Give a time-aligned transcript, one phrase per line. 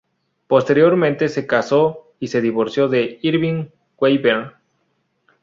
[0.47, 3.67] Posteriormente se casó y se divorció de Irving
[3.99, 4.55] Weinberg.